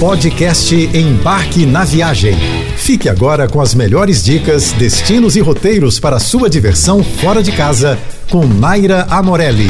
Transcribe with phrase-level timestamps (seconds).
[0.00, 2.34] Podcast Embarque na Viagem.
[2.76, 7.98] Fique agora com as melhores dicas, destinos e roteiros para sua diversão fora de casa
[8.28, 9.68] com Naira Amorelli.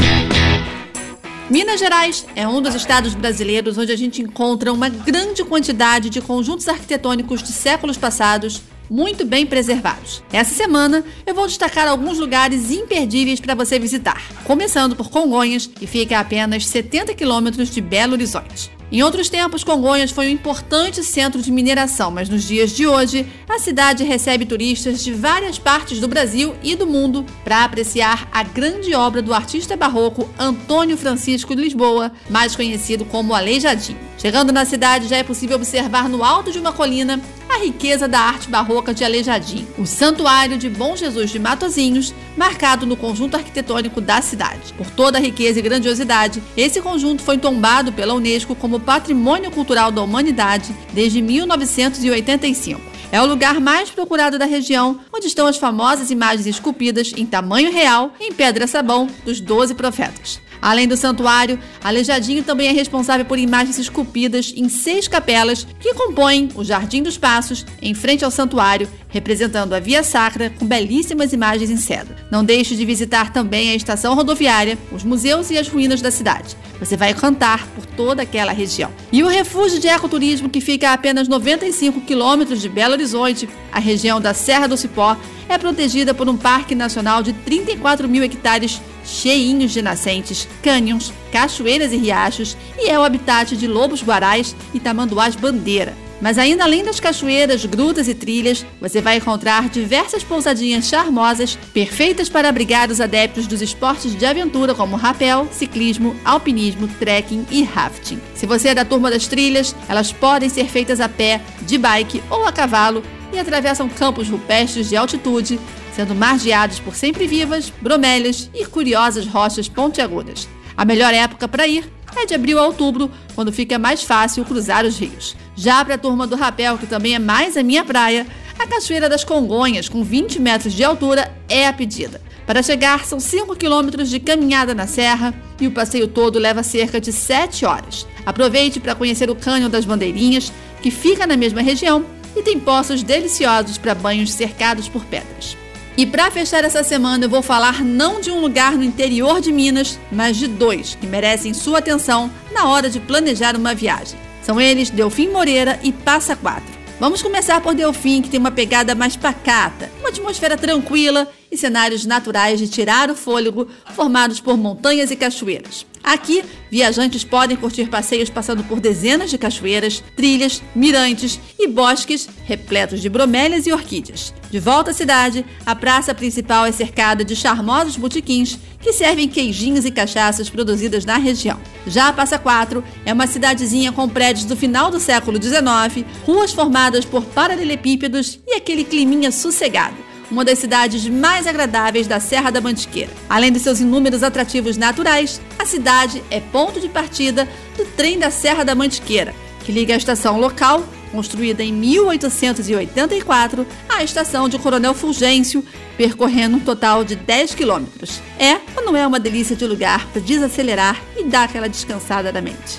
[1.51, 6.23] Minas Gerais é um dos estados brasileiros onde a gente encontra uma grande quantidade de
[6.23, 10.23] conjuntos arquitetônicos de séculos passados muito bem preservados.
[10.33, 15.87] Essa semana eu vou destacar alguns lugares imperdíveis para você visitar, começando por Congonhas, que
[15.87, 18.74] fica a apenas 70 quilômetros de Belo Horizonte.
[18.93, 23.27] Em outros tempos, Congonhas foi um importante centro de mineração, mas nos dias de hoje,
[23.49, 28.43] a cidade recebe turistas de várias partes do Brasil e do mundo para apreciar a
[28.43, 33.99] grande obra do artista barroco Antônio Francisco de Lisboa, mais conhecido como Aleijadinho.
[34.19, 37.21] Chegando na cidade, já é possível observar no alto de uma colina
[37.55, 42.85] a riqueza da arte barroca de Aleijadinho, o Santuário de Bom Jesus de Matozinhos, marcado
[42.85, 44.73] no conjunto arquitetônico da cidade.
[44.77, 49.93] Por toda a riqueza e grandiosidade, esse conjunto foi tombado pela Unesco como Patrimônio Cultural
[49.93, 52.81] da Humanidade desde 1985.
[53.13, 57.71] É o lugar mais procurado da região, onde estão as famosas imagens esculpidas em tamanho
[57.71, 60.41] real em pedra-sabão dos Doze Profetas.
[60.65, 66.49] Além do santuário, Aleijadinho também é responsável por imagens esculpidas em seis capelas que compõem
[66.55, 71.69] o Jardim dos Passos, em frente ao santuário, representando a Via Sacra com belíssimas imagens
[71.69, 72.15] em cedro.
[72.31, 76.57] Não deixe de visitar também a estação rodoviária, os museus e as ruínas da cidade.
[76.81, 78.91] Você vai cantar por toda aquela região.
[79.13, 83.79] E o refúgio de ecoturismo, que fica a apenas 95 quilômetros de Belo Horizonte, a
[83.79, 85.15] região da Serra do Cipó,
[85.47, 91.93] é protegida por um parque nacional de 34 mil hectares cheinhos de nascentes, cânions, cachoeiras
[91.93, 95.95] e riachos e é o habitat de lobos-guarais e tamanduás bandeira.
[96.21, 102.29] Mas ainda além das cachoeiras, grutas e trilhas, você vai encontrar diversas pousadinhas charmosas, perfeitas
[102.29, 108.19] para abrigar os adeptos dos esportes de aventura como rapel, ciclismo, alpinismo, trekking e rafting.
[108.35, 112.23] Se você é da turma das trilhas, elas podem ser feitas a pé, de bike
[112.31, 113.03] ou a cavalo
[113.33, 115.61] e atravessam campos rupestres de altitude,
[115.95, 120.49] sendo margeados por sempre vivas, bromélias e curiosas rochas pontiagudas.
[120.77, 124.85] A melhor época para ir é de abril a outubro, quando fica mais fácil cruzar
[124.85, 125.37] os rios.
[125.57, 128.27] Já para a turma do rapel, que também é mais a minha praia,
[128.59, 132.21] a Cachoeira das Congonhas, com 20 metros de altura, é a pedida.
[132.47, 137.01] Para chegar, são 5 quilômetros de caminhada na serra e o passeio todo leva cerca
[137.01, 138.07] de 7 horas.
[138.25, 140.53] Aproveite para conhecer o Cânion das Bandeirinhas,
[140.83, 142.05] que fica na mesma região
[142.37, 145.57] e tem poços deliciosos para banhos cercados por pedras.
[145.97, 149.53] E para fechar essa semana, eu vou falar não de um lugar no interior de
[149.53, 154.19] Minas, mas de dois que merecem sua atenção na hora de planejar uma viagem.
[154.43, 156.75] São eles Delfim Moreira e Passa Quatro.
[156.99, 162.05] Vamos começar por Delfim, que tem uma pegada mais pacata, uma atmosfera tranquila e cenários
[162.05, 165.87] naturais de tirar o fôlego, formados por montanhas e cachoeiras.
[166.05, 173.01] Aqui, viajantes podem curtir passeios passando por dezenas de cachoeiras, trilhas, mirantes e bosques repletos
[173.01, 174.35] de bromélias e orquídeas.
[174.51, 179.87] De volta à cidade, a praça principal é cercada de charmosos botiquins que servem queijinhos
[179.87, 181.59] e cachaças produzidas na região.
[181.87, 186.53] Já a Passa Quatro é uma cidadezinha com prédios do final do século XIX, ruas
[186.53, 192.61] formadas por paralelepípedos e aquele climinha sossegado uma das cidades mais agradáveis da Serra da
[192.61, 193.11] Mantiqueira.
[193.29, 198.31] Além dos seus inúmeros atrativos naturais, a cidade é ponto de partida do trem da
[198.31, 204.95] Serra da Mantiqueira, que liga a estação local, construída em 1884, à estação de Coronel
[204.95, 205.65] Fulgêncio,
[205.97, 208.21] percorrendo um total de 10 quilômetros.
[208.39, 212.41] É ou não é uma delícia de lugar para desacelerar e dar aquela descansada na
[212.41, 212.79] mente?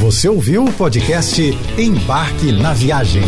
[0.00, 1.40] Você ouviu o podcast
[1.78, 3.22] Embarque na Viagem.